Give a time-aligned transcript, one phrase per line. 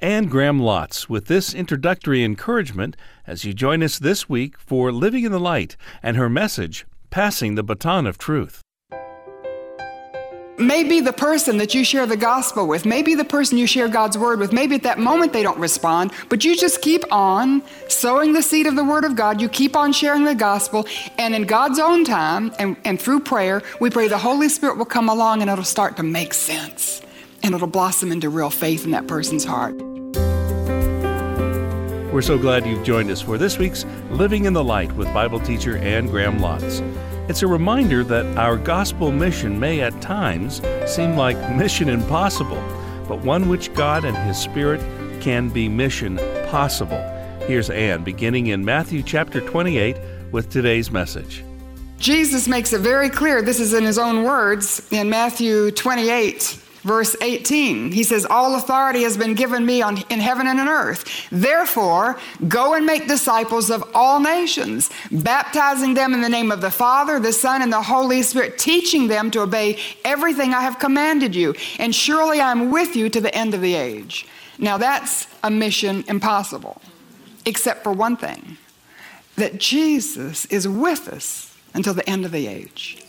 [0.00, 5.24] Anne Graham Lotz with this introductory encouragement as you join us this week for Living
[5.24, 8.62] in the Light and her message, Passing the Baton of Truth.
[10.56, 14.16] Maybe the person that you share the gospel with, maybe the person you share God's
[14.16, 18.32] word with, maybe at that moment they don't respond, but you just keep on sowing
[18.32, 19.38] the seed of the word of God.
[19.40, 20.86] You keep on sharing the gospel,
[21.18, 24.86] and in God's own time and, and through prayer, we pray the Holy Spirit will
[24.86, 27.02] come along and it'll start to make sense
[27.42, 29.89] and it'll blossom into real faith in that person's heart.
[32.12, 35.38] We're so glad you've joined us for this week's Living in the Light with Bible
[35.38, 36.80] teacher Anne Graham Lotz.
[37.30, 42.60] It's a reminder that our gospel mission may at times seem like mission impossible,
[43.06, 44.80] but one which God and His Spirit
[45.20, 46.16] can be mission
[46.48, 46.98] possible.
[47.46, 49.96] Here's Anne beginning in Matthew chapter 28
[50.32, 51.44] with today's message.
[51.98, 57.14] Jesus makes it very clear, this is in his own words, in Matthew 28, Verse
[57.20, 61.28] 18, he says, All authority has been given me on, in heaven and on earth.
[61.30, 66.70] Therefore, go and make disciples of all nations, baptizing them in the name of the
[66.70, 71.34] Father, the Son, and the Holy Spirit, teaching them to obey everything I have commanded
[71.34, 71.54] you.
[71.78, 74.26] And surely I am with you to the end of the age.
[74.58, 76.80] Now, that's a mission impossible,
[77.44, 78.56] except for one thing
[79.36, 82.99] that Jesus is with us until the end of the age.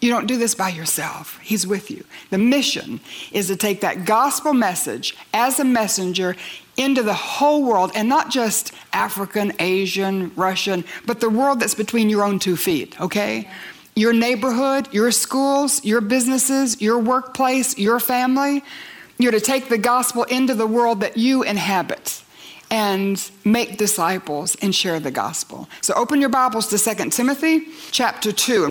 [0.00, 1.38] You don't do this by yourself.
[1.42, 2.04] He's with you.
[2.30, 3.00] The mission
[3.32, 6.36] is to take that gospel message as a messenger
[6.76, 12.08] into the whole world, and not just African, Asian, Russian, but the world that's between
[12.08, 13.50] your own two feet, okay?
[13.94, 18.64] Your neighborhood, your schools, your businesses, your workplace, your family.
[19.18, 22.22] You're to take the gospel into the world that you inhabit
[22.70, 25.68] and make disciples and share the gospel.
[25.82, 28.69] So open your Bibles to 2 Timothy chapter 2.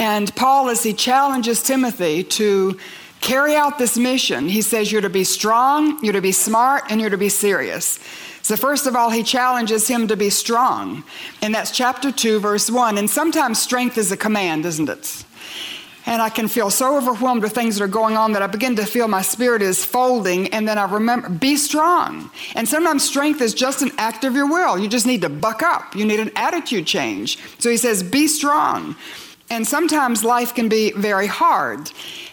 [0.00, 2.78] And Paul, as he challenges Timothy to
[3.20, 7.02] carry out this mission, he says, You're to be strong, you're to be smart, and
[7.02, 8.00] you're to be serious.
[8.40, 11.04] So, first of all, he challenges him to be strong.
[11.42, 12.96] And that's chapter 2, verse 1.
[12.96, 15.22] And sometimes strength is a command, isn't it?
[16.06, 18.76] And I can feel so overwhelmed with things that are going on that I begin
[18.76, 20.48] to feel my spirit is folding.
[20.48, 22.30] And then I remember, be strong.
[22.54, 24.78] And sometimes strength is just an act of your will.
[24.78, 27.38] You just need to buck up, you need an attitude change.
[27.58, 28.96] So he says, be strong.
[29.50, 31.90] And sometimes life can be very hard.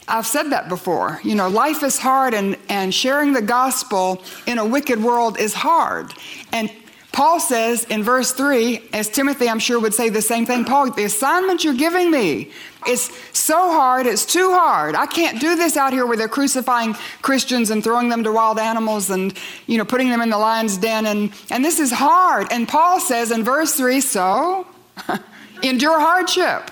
[0.07, 1.19] I've said that before.
[1.23, 5.53] You know, life is hard, and, and sharing the gospel in a wicked world is
[5.53, 6.13] hard.
[6.53, 6.72] And
[7.17, 10.91] Paul says in verse 3, as Timothy, I'm sure, would say the same thing Paul,
[10.91, 12.51] the assignment you're giving me
[12.88, 14.94] is so hard, it's too hard.
[14.94, 18.59] I can't do this out here where they're crucifying Christians and throwing them to wild
[18.59, 19.34] animals and,
[19.66, 21.07] you know, putting them in the lion's den.
[21.07, 22.47] And, and this is hard.
[22.51, 24.67] And Paul says in verse 3, so
[25.63, 26.69] endure hardship.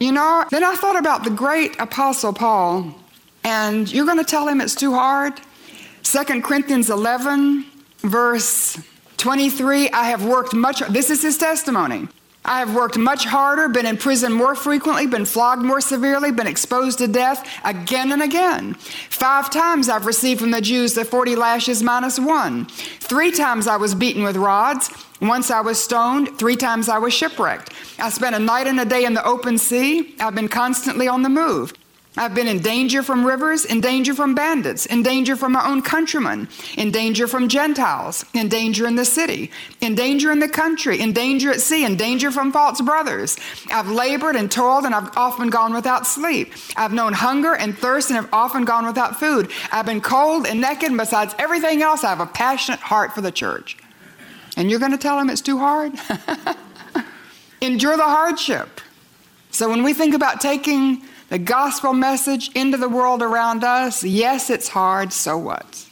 [0.00, 2.94] You know, then I thought about the great Apostle Paul,
[3.44, 5.40] and you're going to tell him it's too hard?
[6.02, 7.64] 2 Corinthians 11,
[8.00, 8.78] verse
[9.16, 12.08] 23 I have worked much, this is his testimony.
[12.44, 16.46] I have worked much harder, been in prison more frequently, been flogged more severely, been
[16.46, 18.74] exposed to death again and again.
[18.74, 22.66] Five times I've received from the Jews the 40 lashes minus one.
[23.00, 24.90] Three times I was beaten with rods.
[25.22, 26.38] Once I was stoned.
[26.38, 27.72] Three times I was shipwrecked.
[27.98, 30.14] I spent a night and a day in the open sea.
[30.20, 31.72] I've been constantly on the move.
[32.16, 35.82] I've been in danger from rivers, in danger from bandits, in danger from my own
[35.82, 41.00] countrymen, in danger from Gentiles, in danger in the city, in danger in the country,
[41.00, 43.36] in danger at sea, in danger from false brothers.
[43.68, 46.52] I've labored and toiled, and I've often gone without sleep.
[46.76, 49.50] I've known hunger and thirst, and have often gone without food.
[49.72, 53.22] I've been cold and naked, and besides everything else, I have a passionate heart for
[53.22, 53.76] the church.
[54.56, 55.94] And you're going to tell him it's too hard?
[57.60, 58.80] Endure the hardship.
[59.54, 64.50] So when we think about taking the gospel message into the world around us, yes,
[64.50, 65.88] it's hard, so what?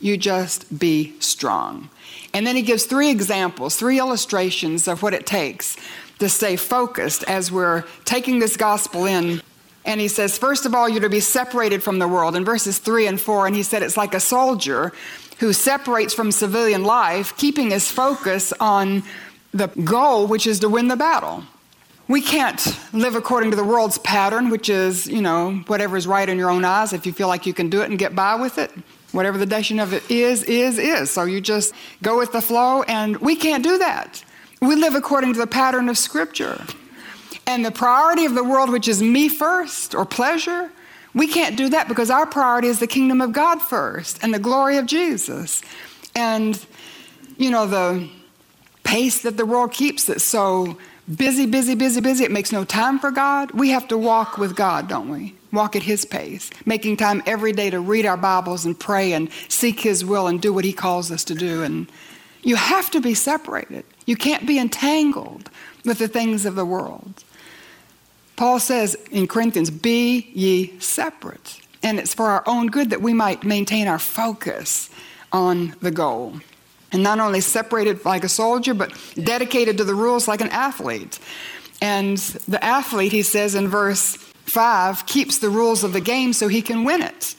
[0.00, 1.88] You just be strong.
[2.34, 5.76] And then he gives three examples, three illustrations of what it takes
[6.18, 9.40] to stay focused as we're taking this gospel in.
[9.84, 12.34] And he says, first of all, you're to be separated from the world.
[12.34, 14.92] In verses three and four, and he said it's like a soldier
[15.38, 19.04] who separates from civilian life, keeping his focus on
[19.54, 21.44] the goal, which is to win the battle.
[22.08, 26.28] We can't live according to the world's pattern, which is, you know, whatever is right
[26.28, 26.92] in your own eyes.
[26.92, 28.70] If you feel like you can do it and get by with it,
[29.10, 31.10] whatever the definition of it is, is, is.
[31.10, 34.24] So you just go with the flow, and we can't do that.
[34.62, 36.64] We live according to the pattern of Scripture.
[37.44, 40.70] And the priority of the world, which is me first or pleasure,
[41.12, 44.38] we can't do that because our priority is the kingdom of God first and the
[44.38, 45.62] glory of Jesus.
[46.14, 46.64] And,
[47.36, 48.08] you know, the
[48.84, 50.78] pace that the world keeps it so
[51.14, 52.24] busy, busy, busy, busy.
[52.24, 53.52] It makes no time for God.
[53.52, 55.36] We have to walk with God, don't we?
[55.56, 59.28] walk at His pace, making time every day to read our Bibles and pray and
[59.48, 61.64] seek His will and do what He calls us to do.
[61.64, 61.90] And
[62.42, 63.84] you have to be separated.
[64.04, 65.50] You can't be entangled
[65.84, 67.24] with the things of the world.
[68.36, 71.60] Paul says in Corinthians, Be ye separate.
[71.82, 74.90] And it's for our own good that we might maintain our focus
[75.32, 76.40] on the goal.
[76.96, 78.90] And not only separated like a soldier, but
[79.22, 81.18] dedicated to the rules like an athlete.
[81.82, 82.16] And
[82.48, 86.62] the athlete, he says in verse 5, keeps the rules of the game so he
[86.62, 87.34] can win it.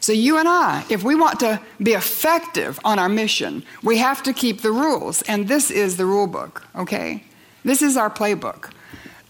[0.00, 4.22] So, you and I, if we want to be effective on our mission, we have
[4.24, 5.22] to keep the rules.
[5.22, 7.24] And this is the rule book, okay?
[7.64, 8.70] This is our playbook.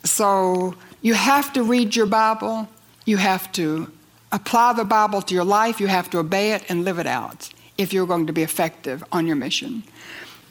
[0.03, 2.69] So, you have to read your Bible,
[3.05, 3.93] you have to
[4.33, 7.51] apply the Bible to your life, you have to obey it and live it out
[7.79, 9.83] if you're going to be effective on your mission.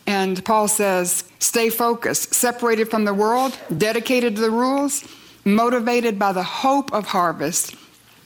[0.05, 5.03] And Paul says, stay focused, separated from the world, dedicated to the rules,
[5.45, 7.75] motivated by the hope of harvest.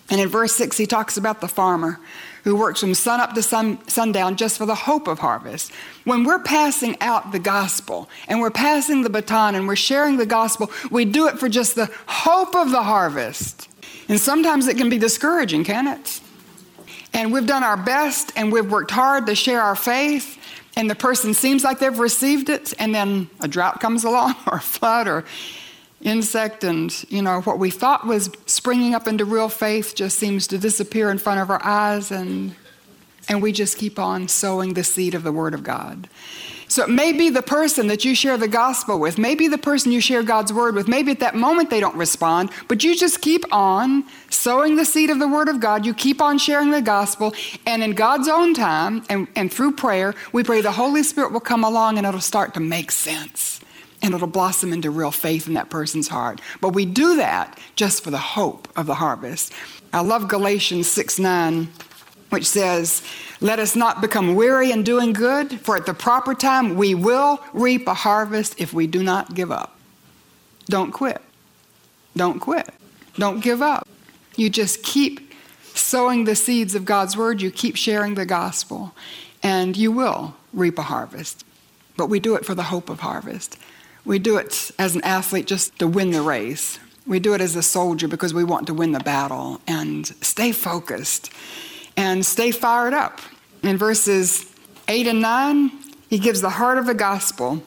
[0.09, 1.99] And in verse 6, he talks about the farmer
[2.43, 5.71] who works from sun up to sun, sundown just for the hope of harvest.
[6.05, 10.25] When we're passing out the gospel and we're passing the baton and we're sharing the
[10.25, 13.67] gospel, we do it for just the hope of the harvest.
[14.07, 16.21] And sometimes it can be discouraging, can it?
[17.13, 20.37] And we've done our best and we've worked hard to share our faith,
[20.75, 24.57] and the person seems like they've received it, and then a drought comes along, or
[24.57, 25.25] a flood, or
[26.01, 30.45] insect, and you know, what we thought was springing up into real faith just seems
[30.47, 32.53] to disappear in front of our eyes, and,
[33.27, 36.07] and we just keep on sowing the seed of the Word of God.
[36.69, 39.91] So it may be the person that you share the gospel with, maybe the person
[39.91, 43.21] you share God's word with, maybe at that moment they don't respond, but you just
[43.21, 45.85] keep on sowing the seed of the word of God.
[45.85, 47.33] You keep on sharing the gospel,
[47.65, 51.39] and in God's own time and, and through prayer, we pray the Holy Spirit will
[51.39, 53.61] come along and it'll start to make sense.
[54.01, 56.39] And it'll blossom into real faith in that person's heart.
[56.61, 59.53] But we do that just for the hope of the harvest.
[59.91, 61.67] I love Galatians 6 9
[62.29, 63.01] which says,
[63.41, 67.43] Let us not become weary in doing good, for at the proper time we will
[67.53, 69.77] reap a harvest if we do not give up.
[70.65, 71.21] Don't quit.
[72.15, 72.69] Don't quit.
[73.15, 73.87] Don't give up.
[74.35, 75.33] You just keep
[75.73, 78.93] sowing the seeds of God's word, you keep sharing the gospel,
[79.43, 81.45] and you will reap a harvest.
[81.95, 83.57] But we do it for the hope of harvest.
[84.05, 86.79] We do it as an athlete just to win the race.
[87.05, 90.51] We do it as a soldier because we want to win the battle and stay
[90.51, 91.31] focused
[91.97, 93.19] and stay fired up.
[93.63, 94.45] In verses
[94.87, 95.71] 8 and 9,
[96.09, 97.63] he gives the heart of the gospel.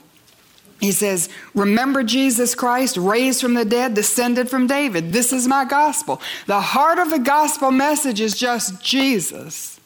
[0.79, 5.13] He says, Remember Jesus Christ, raised from the dead, descended from David.
[5.13, 6.23] This is my gospel.
[6.47, 9.80] The heart of the gospel message is just Jesus.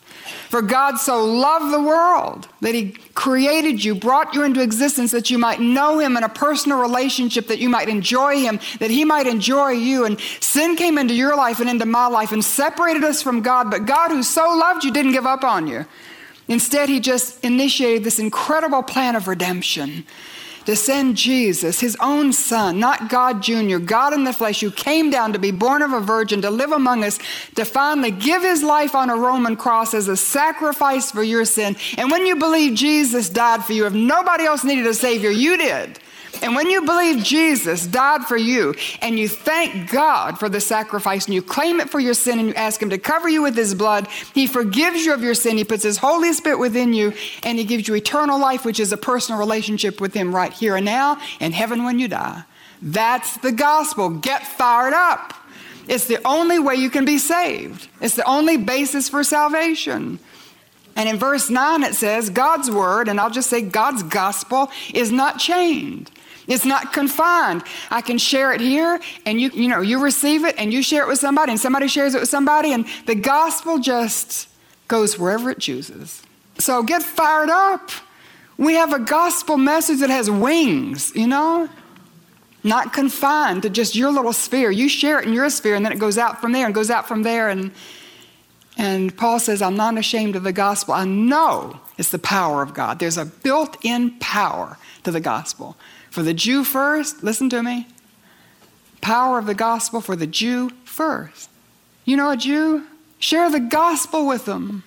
[0.48, 5.30] For God so loved the world that He created you, brought you into existence that
[5.30, 9.04] you might know Him in a personal relationship, that you might enjoy Him, that He
[9.04, 10.04] might enjoy you.
[10.04, 13.70] And sin came into your life and into my life and separated us from God.
[13.70, 15.84] But God, who so loved you, didn't give up on you.
[16.48, 20.06] Instead, He just initiated this incredible plan of redemption
[20.66, 25.10] to send Jesus, his own son, not God Jr., God in the flesh, who came
[25.10, 27.18] down to be born of a virgin, to live among us,
[27.54, 31.76] to finally give his life on a Roman cross as a sacrifice for your sin.
[31.98, 35.56] And when you believe Jesus died for you, if nobody else needed a Savior, you
[35.56, 35.98] did.
[36.44, 41.24] And when you believe Jesus died for you and you thank God for the sacrifice
[41.24, 43.56] and you claim it for your sin and you ask Him to cover you with
[43.56, 45.56] His blood, He forgives you of your sin.
[45.56, 47.14] He puts His Holy Spirit within you
[47.44, 50.76] and He gives you eternal life, which is a personal relationship with Him right here
[50.76, 52.44] and now and heaven when you die.
[52.82, 54.10] That's the gospel.
[54.10, 55.32] Get fired up.
[55.88, 60.18] It's the only way you can be saved, it's the only basis for salvation.
[60.94, 65.10] And in verse 9 it says, God's word, and I'll just say God's gospel, is
[65.10, 66.10] not chained.
[66.46, 67.62] It's not confined.
[67.90, 71.02] I can share it here and you you know, you receive it and you share
[71.02, 74.48] it with somebody and somebody shares it with somebody and the gospel just
[74.88, 76.22] goes wherever it chooses.
[76.58, 77.90] So get fired up.
[78.56, 81.68] We have a gospel message that has wings, you know?
[82.62, 84.70] Not confined to just your little sphere.
[84.70, 86.90] You share it in your sphere and then it goes out from there and goes
[86.90, 87.72] out from there and
[88.76, 90.94] and Paul says, I'm not ashamed of the gospel.
[90.94, 92.98] I know it's the power of God.
[92.98, 95.76] There's a built in power to the gospel.
[96.14, 97.88] For the Jew first, listen to me.
[99.00, 101.50] Power of the gospel for the Jew first.
[102.04, 102.86] You know a Jew?
[103.18, 104.84] Share the gospel with them.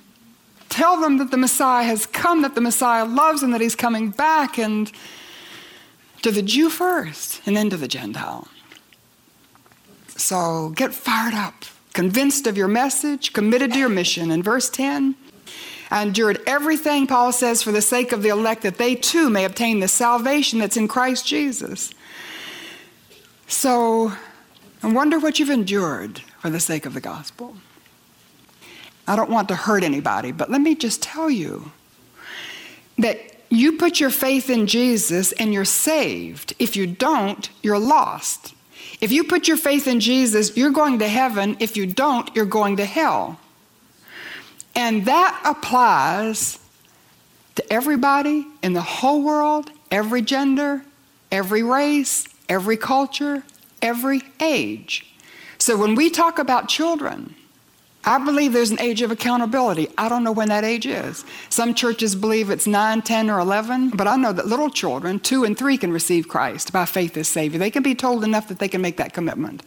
[0.69, 4.09] Tell them that the Messiah has come, that the Messiah loves them, that he's coming
[4.09, 4.89] back, and
[6.21, 8.47] to the Jew first, and then to the Gentile.
[10.07, 14.31] So get fired up, convinced of your message, committed to your mission.
[14.31, 15.13] In verse 10,
[15.89, 19.45] I endured everything, Paul says, for the sake of the elect, that they too may
[19.45, 21.93] obtain the salvation that's in Christ Jesus.
[23.47, 24.11] So
[24.83, 27.55] I wonder what you've endured for the sake of the gospel.
[29.07, 31.71] I don't want to hurt anybody, but let me just tell you
[32.97, 36.53] that you put your faith in Jesus and you're saved.
[36.59, 38.53] If you don't, you're lost.
[38.99, 41.55] If you put your faith in Jesus, you're going to heaven.
[41.59, 43.39] If you don't, you're going to hell.
[44.77, 46.59] And that applies
[47.55, 50.83] to everybody in the whole world, every gender,
[51.31, 53.41] every race, every culture,
[53.81, 55.11] every age.
[55.57, 57.33] So when we talk about children,
[58.05, 59.89] I believe there's an age of accountability.
[59.97, 61.25] I don't know when that age is.
[61.49, 65.43] Some churches believe it's 9, 10, or 11, but I know that little children, 2
[65.43, 67.57] and 3, can receive Christ by faith as Savior.
[67.57, 69.63] They can be told enough that they can make that commitment.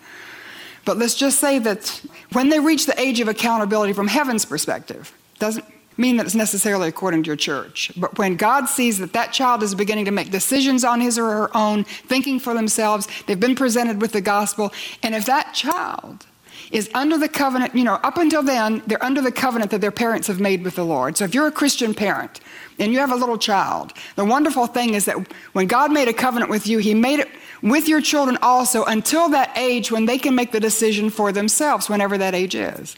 [0.84, 2.00] But let's just say that
[2.32, 5.64] when they reach the age of accountability from heaven's perspective, doesn't
[5.96, 7.92] mean that it's necessarily according to your church.
[7.96, 11.26] But when God sees that that child is beginning to make decisions on his or
[11.26, 14.72] her own, thinking for themselves, they've been presented with the gospel,
[15.02, 16.26] and if that child
[16.71, 19.90] is under the covenant, you know, up until then, they're under the covenant that their
[19.90, 21.17] parents have made with the Lord.
[21.17, 22.40] So if you're a Christian parent
[22.79, 25.17] and you have a little child, the wonderful thing is that
[25.52, 27.29] when God made a covenant with you, He made it
[27.62, 31.88] with your children also until that age when they can make the decision for themselves,
[31.88, 32.97] whenever that age is.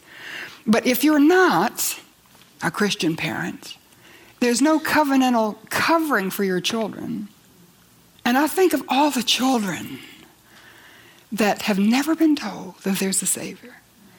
[0.66, 1.98] But if you're not
[2.62, 3.76] a Christian parent,
[4.40, 7.28] there's no covenantal covering for your children.
[8.24, 9.98] And I think of all the children
[11.32, 13.74] that have never been told that there's a Savior,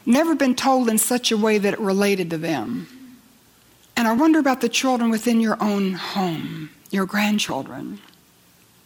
[0.05, 2.87] never been told in such a way that it related to them.
[3.95, 7.99] And I wonder about the children within your own home, your grandchildren.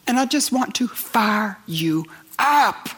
[0.06, 2.06] And I just want to fire you
[2.38, 2.90] up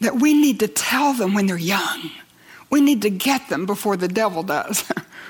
[0.00, 2.10] that we need to tell them when they're young.
[2.68, 4.84] We need to get them before the devil does.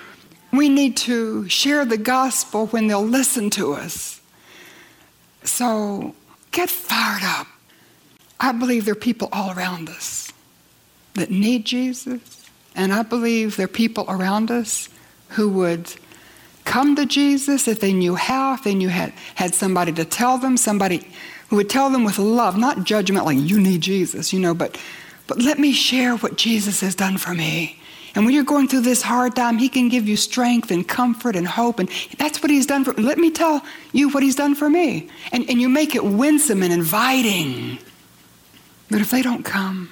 [0.53, 4.21] we need to share the gospel when they'll listen to us.
[5.45, 6.15] So
[6.51, 7.47] get fired up.
[8.39, 10.33] I believe there are people all around us
[11.15, 14.89] that need Jesus, and I believe there are people around us
[15.31, 15.93] who would
[16.65, 20.37] come to Jesus if they knew how, if they knew had, had somebody to tell
[20.37, 21.09] them, somebody
[21.49, 24.79] who would tell them with love, not judgment like you need Jesus, you know, but
[25.27, 27.79] but let me share what Jesus has done for me.
[28.15, 31.37] And when you're going through this hard time, he can give you strength and comfort
[31.37, 31.79] and hope.
[31.79, 33.63] And that's what he's done for Let me tell
[33.93, 35.09] you what he's done for me.
[35.33, 37.79] And, and you make it winsome and inviting.
[38.91, 39.91] But if they don't come,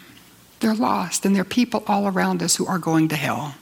[0.61, 3.55] they're lost, and there are people all around us who are going to hell.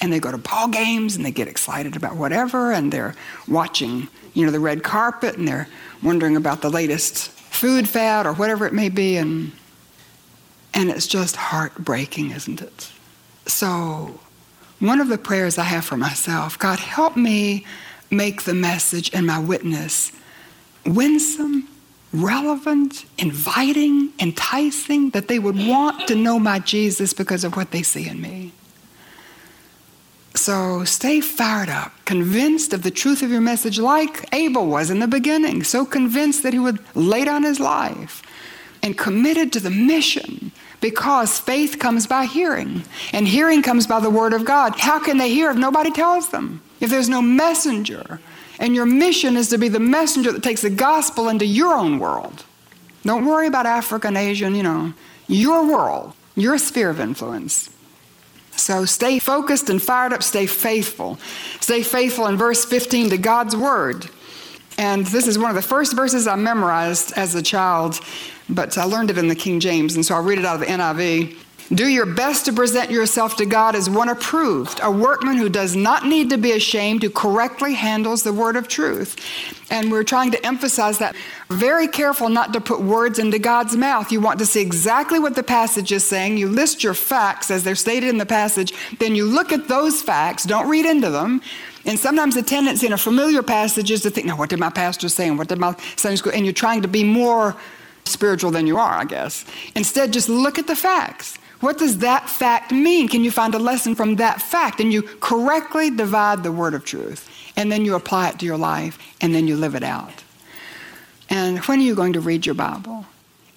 [0.00, 3.14] And they go to ball games and they get excited about whatever, and they're
[3.46, 5.68] watching, you know, the red carpet, and they're
[6.02, 9.52] wondering about the latest food fad or whatever it may be, and
[10.74, 12.92] and it's just heartbreaking, isn't it?
[13.46, 14.20] So,
[14.78, 17.66] one of the prayers I have for myself, God, help me
[18.10, 20.12] make the message and my witness
[20.86, 21.67] winsome
[22.12, 27.82] relevant, inviting, enticing, that they would want to know my Jesus because of what they
[27.82, 28.52] see in me.
[30.34, 35.00] So stay fired up, convinced of the truth of your message, like Abel was in
[35.00, 38.22] the beginning, so convinced that he would lay down his life
[38.82, 44.10] and committed to the mission because faith comes by hearing, and hearing comes by the
[44.10, 44.78] word of God.
[44.78, 46.62] How can they hear if nobody tells them?
[46.80, 48.20] If there's no messenger?
[48.58, 51.98] And your mission is to be the messenger that takes the gospel into your own
[51.98, 52.44] world.
[53.04, 54.92] Don't worry about africa African, Asian, you know,
[55.28, 57.70] your world, your sphere of influence.
[58.52, 61.18] So stay focused and fired up, stay faithful.
[61.60, 64.10] Stay faithful in verse 15 to God's word.
[64.76, 68.00] And this is one of the first verses I memorized as a child,
[68.48, 70.60] but I learned it in the King James, and so I'll read it out of
[70.60, 71.36] the NIV.
[71.72, 75.76] Do your best to present yourself to God as one approved, a workman who does
[75.76, 79.16] not need to be ashamed, who correctly handles the word of truth.
[79.70, 81.14] And we're trying to emphasize that.
[81.50, 84.10] Very careful not to put words into God's mouth.
[84.10, 86.38] You want to see exactly what the passage is saying.
[86.38, 88.72] You list your facts as they're stated in the passage.
[88.98, 91.42] Then you look at those facts, don't read into them.
[91.84, 94.70] And sometimes the tendency in a familiar passage is to think, now, what did my
[94.70, 95.28] pastor say?
[95.28, 96.32] And what did my Sunday school?
[96.32, 97.54] And you're trying to be more
[98.06, 99.44] spiritual than you are, I guess.
[99.74, 101.38] Instead, just look at the facts.
[101.60, 103.08] What does that fact mean?
[103.08, 104.80] Can you find a lesson from that fact?
[104.80, 107.28] And you correctly divide the word of truth.
[107.56, 110.22] And then you apply it to your life, and then you live it out.
[111.28, 113.06] And when are you going to read your Bible?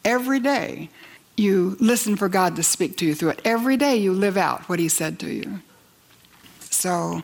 [0.04, 0.90] Every day
[1.38, 3.42] you listen for God to speak to you through it.
[3.46, 5.62] Every day you live out what He said to you.
[6.60, 7.22] So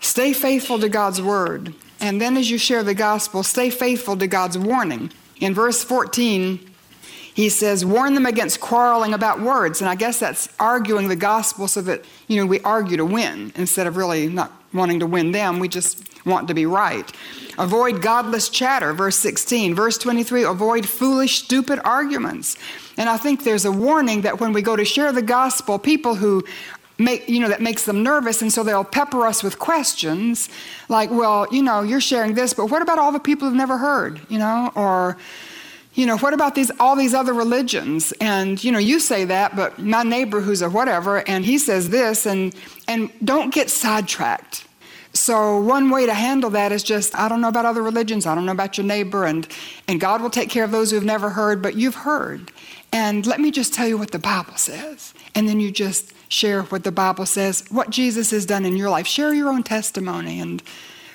[0.00, 1.74] stay faithful to God's word.
[2.00, 5.12] And then as you share the gospel, stay faithful to God's warning.
[5.40, 6.71] In verse 14,
[7.34, 9.80] he says, warn them against quarreling about words.
[9.80, 13.52] And I guess that's arguing the gospel so that, you know, we argue to win
[13.56, 15.58] instead of really not wanting to win them.
[15.58, 17.10] We just want to be right.
[17.58, 19.74] Avoid godless chatter, verse 16.
[19.74, 22.56] Verse 23, avoid foolish, stupid arguments.
[22.98, 26.14] And I think there's a warning that when we go to share the gospel, people
[26.14, 26.44] who
[26.98, 30.50] make, you know, that makes them nervous, and so they'll pepper us with questions
[30.88, 33.78] like, well, you know, you're sharing this, but what about all the people who've never
[33.78, 35.16] heard, you know, or,
[35.94, 38.12] you know, what about these all these other religions?
[38.20, 41.90] And you know, you say that, but my neighbor who's a whatever, and he says
[41.90, 42.54] this, and
[42.88, 44.66] and don't get sidetracked.
[45.14, 48.34] So one way to handle that is just I don't know about other religions, I
[48.34, 49.46] don't know about your neighbor, and
[49.86, 52.50] and God will take care of those who've never heard, but you've heard.
[52.90, 55.14] And let me just tell you what the Bible says.
[55.34, 58.90] And then you just share what the Bible says, what Jesus has done in your
[58.90, 59.06] life.
[59.06, 60.62] Share your own testimony and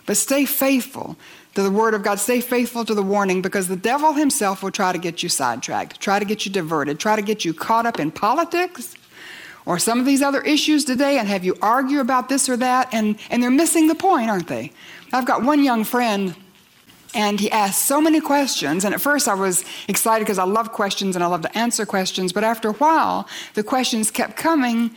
[0.05, 1.17] but stay faithful
[1.57, 2.19] to the Word of God.
[2.19, 5.99] Stay faithful to the warning because the devil himself will try to get you sidetracked,
[5.99, 8.93] try to get you diverted, try to get you caught up in politics
[9.65, 12.93] or some of these other issues today and have you argue about this or that.
[12.93, 14.71] And, and they're missing the point, aren't they?
[15.11, 16.35] I've got one young friend
[17.15, 18.85] and he asked so many questions.
[18.85, 21.87] And at first I was excited because I love questions and I love to answer
[21.87, 22.33] questions.
[22.33, 24.91] But after a while, the questions kept coming.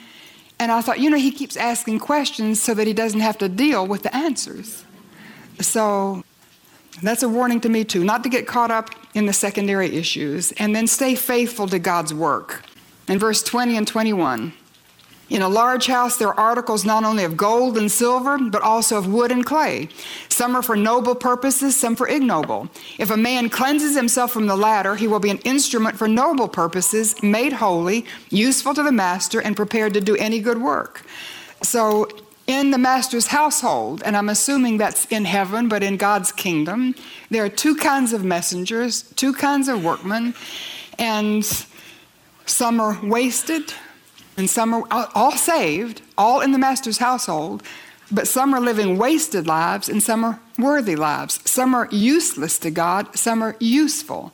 [0.58, 3.48] And I thought, you know, he keeps asking questions so that he doesn't have to
[3.48, 4.84] deal with the answers.
[5.62, 6.22] So
[7.02, 10.52] that's a warning to me, too, not to get caught up in the secondary issues,
[10.52, 12.62] and then stay faithful to God's work.
[13.08, 14.52] In verse 20 and 21,
[15.30, 18.98] in a large house, there are articles not only of gold and silver, but also
[18.98, 19.88] of wood and clay.
[20.28, 22.68] Some are for noble purposes, some for ignoble.
[22.98, 26.48] If a man cleanses himself from the latter, he will be an instrument for noble
[26.48, 31.06] purposes, made holy, useful to the master, and prepared to do any good work.
[31.62, 32.08] So
[32.50, 36.96] in the master's household, and I'm assuming that's in heaven, but in God's kingdom,
[37.30, 40.34] there are two kinds of messengers, two kinds of workmen,
[40.98, 41.44] and
[42.46, 43.72] some are wasted,
[44.36, 47.62] and some are all saved, all in the master's household,
[48.10, 51.38] but some are living wasted lives, and some are worthy lives.
[51.48, 54.32] Some are useless to God, some are useful.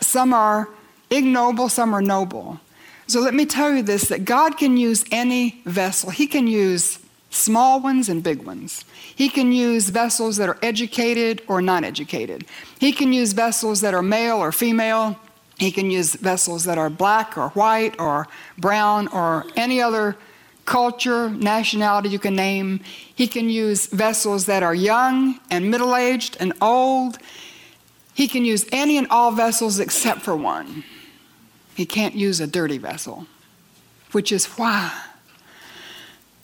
[0.00, 0.70] Some are
[1.10, 2.58] ignoble, some are noble.
[3.06, 6.08] So let me tell you this that God can use any vessel.
[6.08, 6.99] He can use
[7.30, 8.84] small ones and big ones.
[9.14, 12.44] He can use vessels that are educated or non educated.
[12.78, 15.18] He can use vessels that are male or female.
[15.58, 18.26] He can use vessels that are black or white or
[18.58, 20.16] brown or any other
[20.64, 22.80] culture, nationality you can name.
[23.14, 27.18] He can use vessels that are young and middle aged and old.
[28.14, 30.84] He can use any and all vessels except for one.
[31.74, 33.26] He can't use a dirty vessel,
[34.12, 35.09] which is why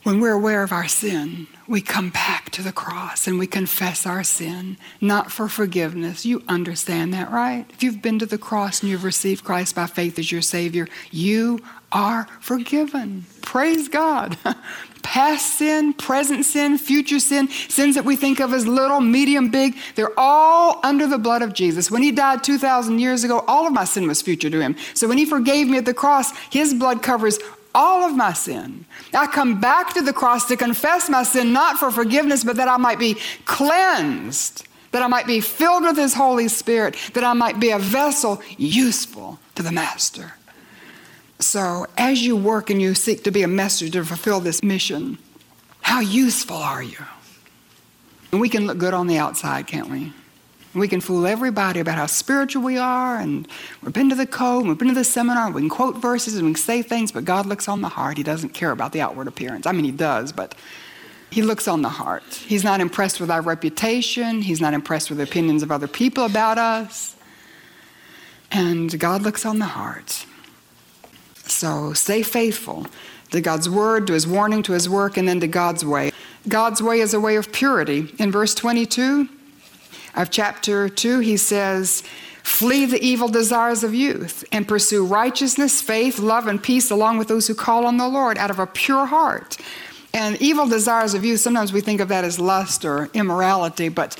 [0.06, 4.06] when we're aware of our sin, we come back to the cross and we confess
[4.06, 6.24] our sin, not for forgiveness.
[6.24, 7.66] You understand that, right?
[7.70, 10.86] If you've been to the cross and you've received Christ by faith as your Savior,
[11.10, 11.58] you
[11.90, 13.24] are forgiven.
[13.42, 14.38] Praise God.
[15.02, 19.76] Past sin, present sin, future sin, sins that we think of as little, medium, big,
[19.96, 21.90] they're all under the blood of Jesus.
[21.90, 24.76] When He died 2,000 years ago, all of my sin was future to Him.
[24.94, 27.38] So when He forgave me at the cross, His blood covers
[27.76, 28.86] all of my sin.
[29.12, 32.68] I come back to the cross to confess my sin, not for forgiveness, but that
[32.68, 37.34] I might be cleansed, that I might be filled with His Holy Spirit, that I
[37.34, 40.32] might be a vessel useful to the Master.
[41.38, 45.18] So, as you work and you seek to be a messenger to fulfill this mission,
[45.82, 47.04] how useful are you?
[48.32, 50.14] And we can look good on the outside, can't we?
[50.76, 53.48] We can fool everybody about how spiritual we are, and
[53.82, 56.34] we've been to the code, we've been to the seminar, and we can quote verses
[56.36, 58.18] and we can say things, but God looks on the heart.
[58.18, 59.66] He doesn't care about the outward appearance.
[59.66, 60.54] I mean, He does, but
[61.30, 62.24] He looks on the heart.
[62.46, 66.26] He's not impressed with our reputation, He's not impressed with the opinions of other people
[66.26, 67.16] about us.
[68.52, 70.26] And God looks on the heart.
[71.46, 72.86] So stay faithful
[73.30, 76.12] to God's word, to His warning, to His work, and then to God's way.
[76.46, 78.12] God's way is a way of purity.
[78.18, 79.30] In verse 22,
[80.16, 82.02] of chapter 2, he says,
[82.42, 87.26] Flee the evil desires of youth and pursue righteousness, faith, love, and peace along with
[87.26, 89.56] those who call on the Lord out of a pure heart.
[90.14, 94.16] And evil desires of youth, sometimes we think of that as lust or immorality, but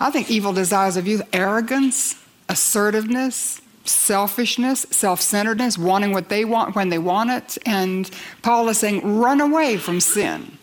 [0.00, 2.16] I think evil desires of youth, arrogance,
[2.48, 7.58] assertiveness, selfishness, self centeredness, wanting what they want when they want it.
[7.64, 8.10] And
[8.42, 10.58] Paul is saying, run away from sin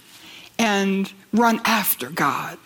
[0.57, 2.57] and run after God.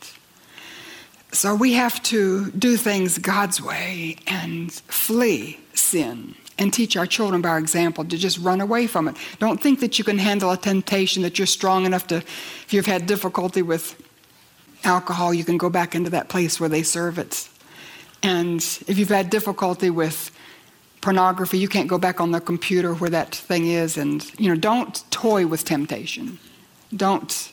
[1.33, 7.41] So we have to do things God's way and flee sin and teach our children
[7.41, 9.17] by our example to just run away from it.
[9.39, 12.85] Don't think that you can handle a temptation, that you're strong enough to, if you've
[12.85, 13.99] had difficulty with
[14.83, 17.49] alcohol, you can go back into that place where they serve it.
[18.21, 20.31] And if you've had difficulty with
[21.01, 23.97] pornography, you can't go back on the computer where that thing is.
[23.97, 26.37] And, you know, don't toy with temptation.
[26.95, 27.51] Don't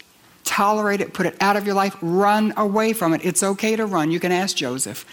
[0.51, 3.25] tolerate it, put it out of your life, run away from it.
[3.25, 4.11] It's okay to run.
[4.11, 5.07] You can ask Joseph.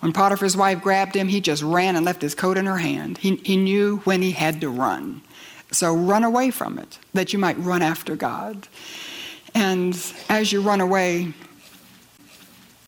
[0.00, 3.16] When Potiphar's wife grabbed him, he just ran and left his coat in her hand.
[3.16, 5.22] He, he knew when he had to run.
[5.72, 8.68] So run away from it, that you might run after God.
[9.54, 9.96] And
[10.28, 11.32] as you run away,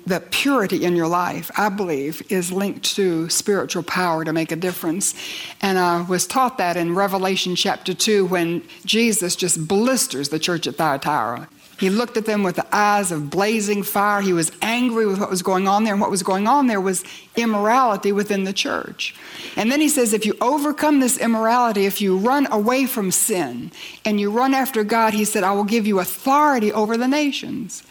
[0.06, 4.56] the purity in your life, I believe, is linked to spiritual power to make a
[4.56, 5.14] difference.
[5.62, 10.66] And I was taught that in Revelation chapter 2 when Jesus just blisters the church
[10.66, 11.48] at Thyatira.
[11.78, 14.20] He looked at them with the eyes of blazing fire.
[14.20, 16.80] He was angry with what was going on there, and what was going on there
[16.80, 17.04] was
[17.36, 19.14] immorality within the church.
[19.56, 23.70] And then he says, if you overcome this immorality, if you run away from sin
[24.04, 27.84] and you run after God, he said, I will give you authority over the nations.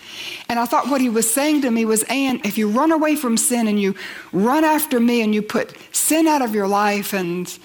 [0.49, 3.15] And I thought what he was saying to me was, Anne, if you run away
[3.15, 3.95] from sin and you
[4.33, 7.57] run after me and you put sin out of your life and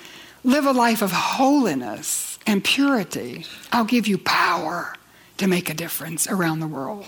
[0.45, 4.95] live a life of holiness and purity, I'll give you power
[5.43, 7.05] to make a difference around the world.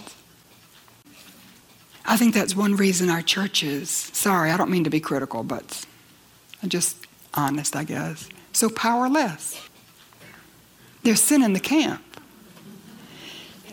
[2.04, 5.86] I think that's one reason our churches, sorry, I don't mean to be critical, but
[6.62, 6.96] I'm just
[7.32, 9.60] honest, I guess, so powerless.
[11.04, 12.02] There's sin in the camp.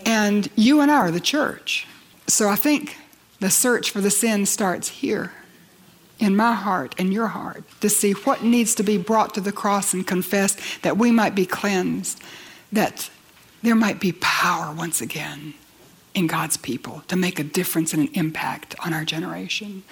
[0.05, 1.87] And you and I are the church.
[2.27, 2.97] So I think
[3.39, 5.31] the search for the sin starts here
[6.19, 9.51] in my heart and your heart to see what needs to be brought to the
[9.51, 12.21] cross and confessed that we might be cleansed,
[12.71, 13.09] that
[13.61, 15.53] there might be power once again
[16.13, 19.83] in God's people to make a difference and an impact on our generation.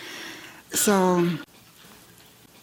[0.71, 1.29] So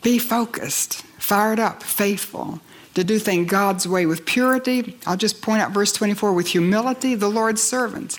[0.03, 2.61] be focused, fired up, faithful
[2.95, 4.99] to do things God's way with purity.
[5.07, 8.19] I'll just point out verse 24 with humility, the Lord's servants.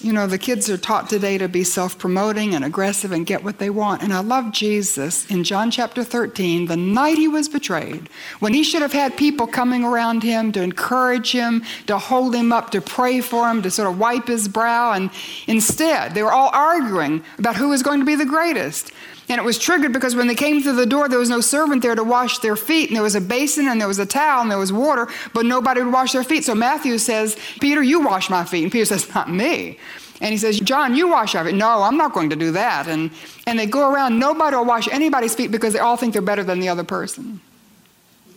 [0.00, 3.42] You know, the kids are taught today to be self promoting and aggressive and get
[3.42, 4.02] what they want.
[4.02, 8.62] And I love Jesus in John chapter 13, the night he was betrayed, when he
[8.62, 12.80] should have had people coming around him to encourage him, to hold him up, to
[12.80, 14.92] pray for him, to sort of wipe his brow.
[14.92, 15.10] And
[15.48, 18.92] instead, they were all arguing about who was going to be the greatest.
[19.28, 21.82] And it was triggered because when they came through the door, there was no servant
[21.82, 22.88] there to wash their feet.
[22.88, 25.44] And there was a basin and there was a towel and there was water, but
[25.44, 26.44] nobody would wash their feet.
[26.44, 28.62] So Matthew says, Peter, you wash my feet.
[28.62, 29.78] And Peter says, Not me.
[30.20, 31.54] And he says, John, you wash our feet.
[31.54, 32.88] No, I'm not going to do that.
[32.88, 33.10] And,
[33.46, 36.42] and they go around, nobody will wash anybody's feet because they all think they're better
[36.42, 37.40] than the other person.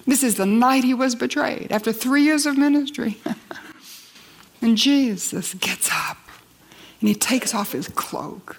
[0.05, 3.17] This is the night he was betrayed, after three years of ministry.
[4.61, 6.17] and Jesus gets up
[6.99, 8.57] and he takes off his cloak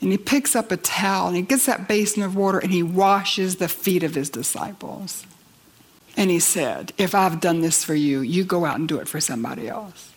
[0.00, 2.82] and he picks up a towel and he gets that basin of water and he
[2.82, 5.26] washes the feet of his disciples.
[6.16, 9.08] And he said, If I've done this for you, you go out and do it
[9.08, 10.12] for somebody else.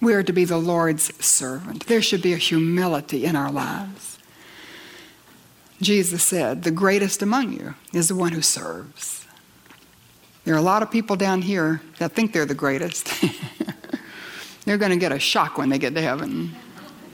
[0.00, 1.86] We are to be the Lord's servant.
[1.86, 4.18] There should be a humility in our lives.
[5.82, 9.26] Jesus said, The greatest among you is the one who serves.
[10.44, 13.12] There are a lot of people down here that think they're the greatest.
[14.64, 16.54] they're going to get a shock when they get to heaven.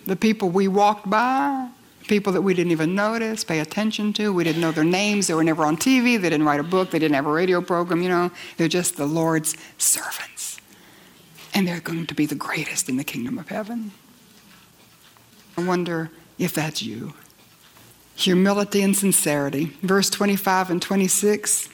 [0.06, 1.68] The people we walked by,
[2.06, 5.34] people that we didn't even notice, pay attention to, we didn't know their names, they
[5.34, 8.02] were never on TV, they didn't write a book, they didn't have a radio program,
[8.02, 10.60] you know, they're just the Lord's servants.
[11.54, 13.90] And they're going to be the greatest in the kingdom of heaven.
[15.56, 17.14] I wonder if that's you.
[18.14, 19.76] Humility and sincerity.
[19.82, 21.70] Verse 25 and 26.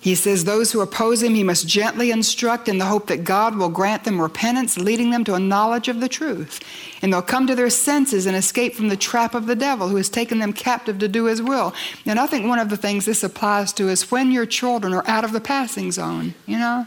[0.00, 3.56] He says, Those who oppose him, he must gently instruct in the hope that God
[3.56, 6.60] will grant them repentance, leading them to a knowledge of the truth.
[7.02, 9.96] And they'll come to their senses and escape from the trap of the devil who
[9.96, 11.74] has taken them captive to do his will.
[12.06, 15.06] And I think one of the things this applies to is when your children are
[15.08, 16.86] out of the passing zone, you know,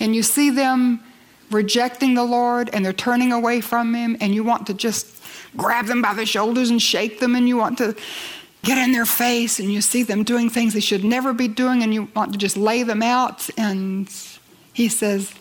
[0.00, 1.00] and you see them
[1.50, 5.22] rejecting the Lord and they're turning away from him, and you want to just
[5.56, 7.94] grab them by the shoulders and shake them, and you want to
[8.62, 11.82] get in their face and you see them doing things they should never be doing
[11.82, 13.48] and you want to just lay them out.
[13.58, 14.08] And
[14.72, 15.34] he says,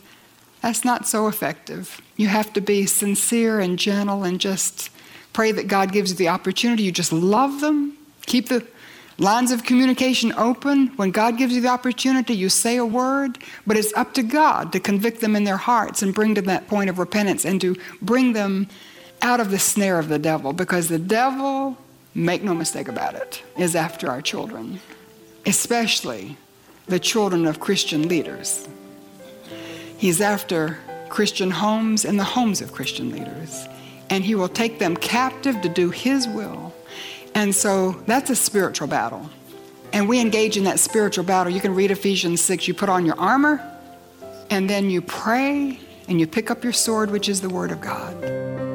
[0.61, 2.01] that's not so effective.
[2.17, 4.89] You have to be sincere and gentle and just
[5.33, 6.83] pray that God gives you the opportunity.
[6.83, 7.97] You just love them.
[8.25, 8.65] Keep the
[9.17, 10.87] lines of communication open.
[10.97, 14.71] When God gives you the opportunity, you say a word, but it's up to God
[14.73, 17.61] to convict them in their hearts and bring them to that point of repentance and
[17.61, 18.67] to bring them
[19.21, 21.77] out of the snare of the devil because the devil
[22.13, 24.79] make no mistake about it, is after our children,
[25.45, 26.37] especially
[26.87, 28.67] the children of Christian leaders.
[29.97, 33.67] He's after Christian homes and the homes of Christian leaders.
[34.09, 36.73] And he will take them captive to do his will.
[37.35, 39.29] And so that's a spiritual battle.
[39.93, 41.51] And we engage in that spiritual battle.
[41.51, 42.67] You can read Ephesians 6.
[42.67, 43.61] You put on your armor,
[44.49, 47.81] and then you pray, and you pick up your sword, which is the Word of
[47.81, 48.70] God.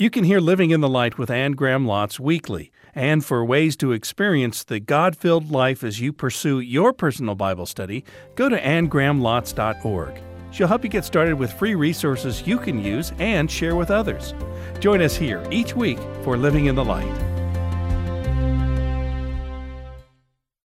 [0.00, 3.76] You can hear Living in the Light with Anne Graham Lotz weekly And for ways
[3.78, 8.04] to experience the God filled life as you pursue your personal Bible study,
[8.36, 10.22] go to annegrahamlotz.org.
[10.52, 14.34] She'll help you get started with free resources you can use and share with others.
[14.78, 17.37] Join us here each week for Living in the Light.